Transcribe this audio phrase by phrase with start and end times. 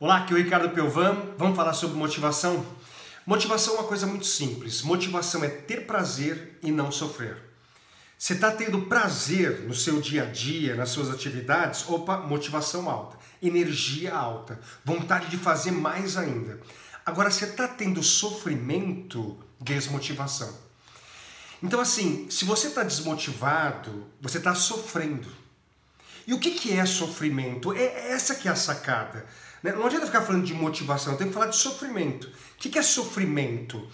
[0.00, 1.34] Olá, aqui é o Ricardo Pelvan.
[1.36, 2.64] Vamos falar sobre motivação?
[3.26, 4.80] Motivação é uma coisa muito simples.
[4.82, 7.36] Motivação é ter prazer e não sofrer.
[8.16, 11.84] Você está tendo prazer no seu dia a dia, nas suas atividades?
[11.88, 16.60] Opa, motivação alta, energia alta, vontade de fazer mais ainda.
[17.04, 20.56] Agora, você está tendo sofrimento, desmotivação.
[21.60, 25.28] Então, assim, se você está desmotivado, você está sofrendo.
[26.28, 27.72] E o que, que é sofrimento?
[27.72, 29.24] É essa que é a sacada.
[29.62, 29.72] Né?
[29.72, 32.26] Não adianta ficar falando de motivação, tem que falar de sofrimento.
[32.26, 33.88] O que, que é sofrimento?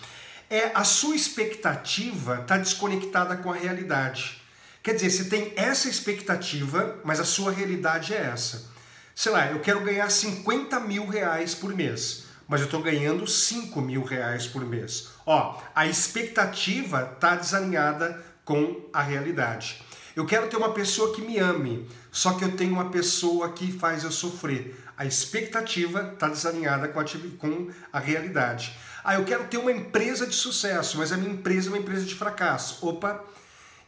[0.50, 4.42] É a sua expectativa está desconectada com a realidade.
[4.82, 8.68] Quer dizer, você tem essa expectativa, mas a sua realidade é essa.
[9.14, 13.80] Sei lá, eu quero ganhar 50 mil reais por mês, mas eu estou ganhando 5
[13.80, 15.10] mil reais por mês.
[15.24, 19.84] Ó, a expectativa está desalinhada com a realidade.
[20.16, 23.72] Eu quero ter uma pessoa que me ame, só que eu tenho uma pessoa que
[23.72, 24.80] faz eu sofrer.
[24.96, 27.04] A expectativa está desalinhada com a,
[27.38, 28.76] com a realidade.
[29.02, 32.04] Ah, eu quero ter uma empresa de sucesso, mas a minha empresa é uma empresa
[32.04, 32.86] de fracasso.
[32.86, 33.24] Opa!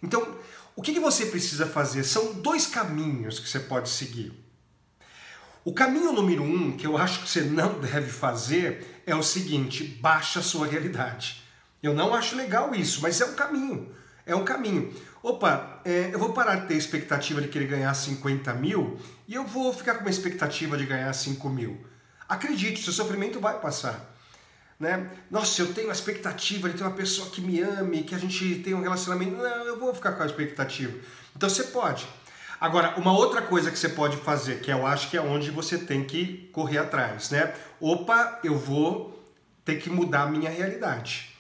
[0.03, 0.37] Então,
[0.75, 2.03] o que, que você precisa fazer?
[2.05, 4.33] São dois caminhos que você pode seguir.
[5.65, 9.85] O caminho número um, que eu acho que você não deve fazer, é o seguinte:
[9.85, 11.43] baixa a sua realidade.
[11.83, 13.95] Eu não acho legal isso, mas é um caminho.
[14.27, 14.93] É um caminho.
[15.27, 18.97] Opa, é, eu vou parar de ter expectativa de querer ganhar 50 mil
[19.27, 21.85] e eu vou ficar com uma expectativa de ganhar 5 mil.
[22.29, 24.15] Acredite, seu sofrimento vai passar.
[24.79, 25.11] Né?
[25.29, 28.61] Nossa, eu tenho a expectativa de ter uma pessoa que me ame, que a gente
[28.61, 29.35] tenha um relacionamento.
[29.35, 30.97] Não, eu vou ficar com a expectativa.
[31.35, 32.07] Então você pode.
[32.61, 35.77] Agora, uma outra coisa que você pode fazer, que eu acho que é onde você
[35.77, 37.53] tem que correr atrás, né?
[37.81, 39.29] Opa, eu vou
[39.65, 41.36] ter que mudar a minha realidade.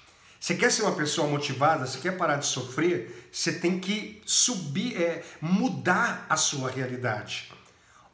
[0.46, 4.96] Você quer ser uma pessoa motivada, você quer parar de sofrer, você tem que subir,
[4.96, 7.52] é, mudar a sua realidade.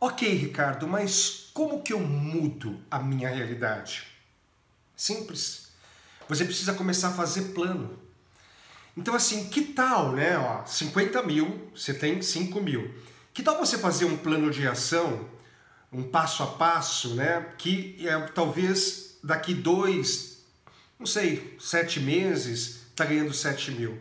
[0.01, 4.07] Ok, Ricardo, mas como que eu mudo a minha realidade?
[4.97, 5.73] Simples.
[6.27, 7.99] Você precisa começar a fazer plano.
[8.97, 10.39] Então, assim, que tal, né?
[10.39, 12.95] Ó, 50 mil, você tem 5 mil.
[13.35, 15.29] Que tal você fazer um plano de ação,
[15.93, 17.53] um passo a passo, né?
[17.59, 20.32] Que é, talvez daqui dois,
[21.03, 23.99] não sei, sete meses, está ganhando 7 mil.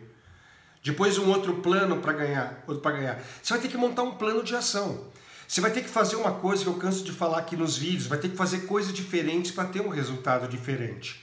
[0.84, 3.22] Depois um outro plano para ganhar, outro para ganhar.
[3.42, 5.08] Você vai ter que montar um plano de ação.
[5.48, 8.06] Você vai ter que fazer uma coisa que eu canso de falar aqui nos vídeos,
[8.06, 11.20] vai ter que fazer coisas diferentes para ter um resultado diferente.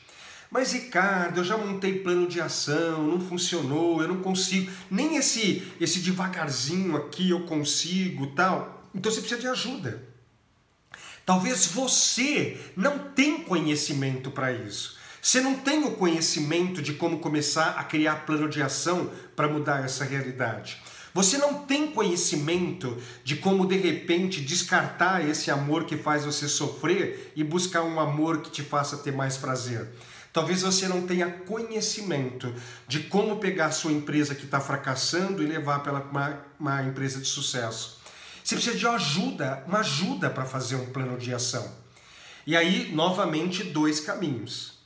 [0.51, 5.65] Mas Ricardo, eu já montei plano de ação, não funcionou, eu não consigo, nem esse
[5.79, 8.83] esse devagarzinho aqui eu consigo, tal.
[8.93, 10.03] Então você precisa de ajuda.
[11.25, 14.98] Talvez você não tenha conhecimento para isso.
[15.21, 19.83] Você não tem o conhecimento de como começar a criar plano de ação para mudar
[19.83, 20.81] essa realidade.
[21.13, 27.33] Você não tem conhecimento de como de repente descartar esse amor que faz você sofrer
[27.35, 29.87] e buscar um amor que te faça ter mais prazer.
[30.31, 32.53] Talvez você não tenha conhecimento
[32.87, 37.19] de como pegar a sua empresa que está fracassando e levar para uma, uma empresa
[37.19, 37.99] de sucesso.
[38.43, 41.69] Você precisa de ajuda, uma ajuda para fazer um plano de ação.
[42.45, 44.78] E aí, novamente, dois caminhos.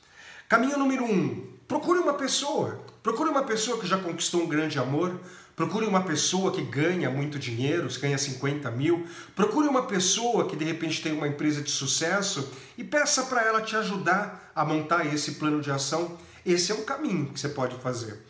[0.48, 2.84] Caminho número um: procure uma pessoa.
[3.02, 5.18] Procure uma pessoa que já conquistou um grande amor.
[5.56, 9.06] Procure uma pessoa que ganha muito dinheiro, ganha 50 mil.
[9.36, 13.62] Procure uma pessoa que de repente tem uma empresa de sucesso e peça para ela
[13.62, 16.18] te ajudar a montar esse plano de ação.
[16.44, 18.20] Esse é um caminho que você pode fazer.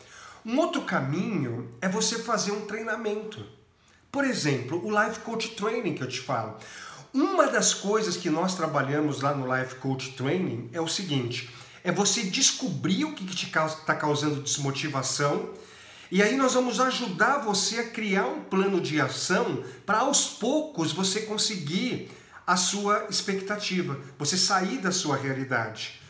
[0.45, 3.43] Um outro caminho é você fazer um treinamento.
[4.11, 6.57] Por exemplo, o Life Coach Training que eu te falo.
[7.11, 11.49] Uma das coisas que nós trabalhamos lá no Life Coach Training é o seguinte:
[11.85, 15.51] é você descobrir o que está causando desmotivação.
[16.11, 20.91] E aí nós vamos ajudar você a criar um plano de ação para aos poucos
[20.91, 22.09] você conseguir
[22.45, 26.01] a sua expectativa, você sair da sua realidade.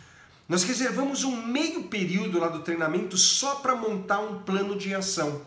[0.47, 5.41] Nós reservamos um meio período lá do treinamento só para montar um plano de ação.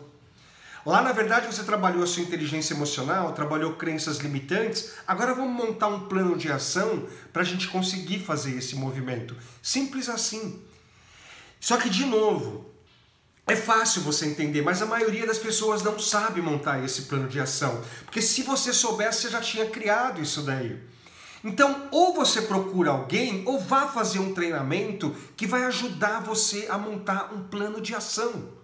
[0.85, 4.93] Lá, na verdade, você trabalhou a sua inteligência emocional, trabalhou crenças limitantes.
[5.05, 9.35] Agora vamos montar um plano de ação para a gente conseguir fazer esse movimento.
[9.61, 10.63] Simples assim.
[11.59, 12.73] Só que, de novo,
[13.45, 17.39] é fácil você entender, mas a maioria das pessoas não sabe montar esse plano de
[17.39, 17.83] ação.
[18.05, 20.79] Porque se você soubesse, você já tinha criado isso daí.
[21.43, 26.77] Então, ou você procura alguém, ou vá fazer um treinamento que vai ajudar você a
[26.77, 28.58] montar um plano de ação.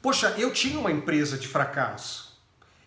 [0.00, 2.28] Poxa, eu tinha uma empresa de fracasso.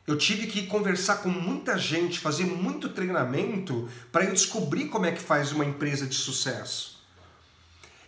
[0.07, 5.11] Eu tive que conversar com muita gente, fazer muito treinamento para eu descobrir como é
[5.11, 7.01] que faz uma empresa de sucesso.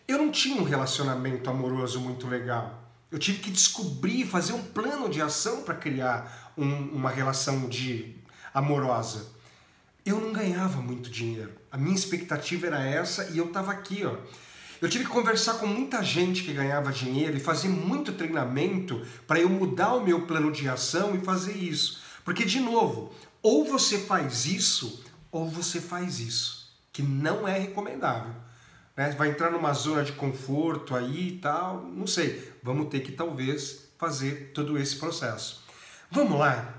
[0.08, 2.82] Eu não tinha um relacionamento amoroso muito legal.
[3.12, 8.16] Eu tive que descobrir, fazer um plano de ação para criar um, uma relação de
[8.54, 9.32] amorosa.
[10.06, 11.54] eu não ganhava muito dinheiro.
[11.72, 14.18] A minha expectativa era essa e eu estava aqui, ó.
[14.84, 19.40] Eu tive que conversar com muita gente que ganhava dinheiro e fazer muito treinamento para
[19.40, 22.02] eu mudar o meu plano de ação e fazer isso.
[22.26, 25.02] Porque, de novo, ou você faz isso
[25.32, 28.36] ou você faz isso, que não é recomendável.
[28.94, 29.12] Né?
[29.12, 32.52] Vai entrar numa zona de conforto aí e tal, não sei.
[32.62, 35.64] Vamos ter que talvez fazer todo esse processo.
[36.12, 36.74] Vamos lá?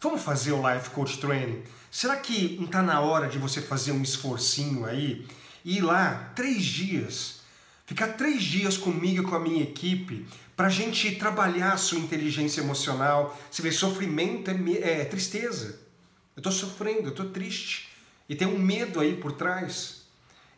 [0.00, 1.62] Vamos fazer o Life Coach Training?
[1.90, 5.28] Será que não está na hora de você fazer um esforcinho aí
[5.62, 7.39] e ir lá três dias,
[7.90, 10.24] ficar três dias comigo e com a minha equipe
[10.56, 13.36] para a gente trabalhar a sua inteligência emocional?
[13.50, 15.80] Você vê, sofrimento é, é tristeza.
[16.36, 17.88] Eu estou sofrendo, eu estou triste
[18.28, 20.02] e tem um medo aí por trás.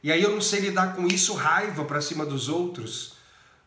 [0.03, 3.15] E aí eu não sei lidar com isso, raiva para cima dos outros,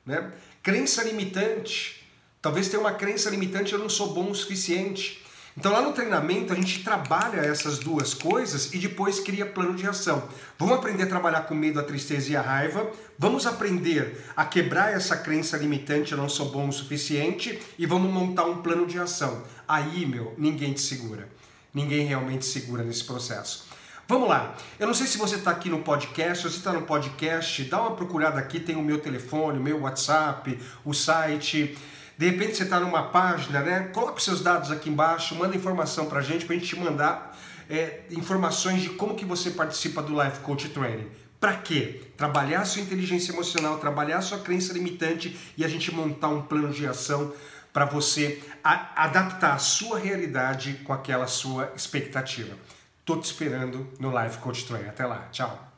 [0.06, 0.32] né?
[0.62, 2.08] Crença limitante.
[2.44, 5.25] Talvez tenha uma crença limitante, eu não sou bom o suficiente.
[5.58, 9.88] Então lá no treinamento a gente trabalha essas duas coisas e depois cria plano de
[9.88, 10.28] ação.
[10.60, 12.92] Vamos aprender a trabalhar com medo, a tristeza e a raiva.
[13.18, 18.12] Vamos aprender a quebrar essa crença limitante, eu não sou bom o suficiente e vamos
[18.12, 19.44] montar um plano de ação.
[19.66, 21.30] Aí, meu, ninguém te segura.
[21.74, 23.66] Ninguém realmente segura nesse processo.
[24.08, 24.56] Vamos lá.
[24.78, 27.82] Eu não sei se você está aqui no podcast, se você está no podcast, dá
[27.82, 31.78] uma procurada aqui, tem o meu telefone, o meu WhatsApp, o site.
[32.18, 33.90] De repente você está numa página, né?
[33.94, 36.80] Coloque os seus dados aqui embaixo, manda informação para a gente, para a gente te
[36.80, 37.38] mandar
[37.70, 41.10] é, informações de como que você participa do Life Coach Training.
[41.40, 42.02] Para quê?
[42.16, 46.88] Trabalhar sua inteligência emocional, trabalhar sua crença limitante e a gente montar um plano de
[46.88, 47.34] ação
[47.74, 52.56] para você a, adaptar a sua realidade com aquela sua expectativa.
[53.04, 54.88] Tô te esperando no Life Coach Training.
[54.88, 55.28] Até lá.
[55.32, 55.75] Tchau.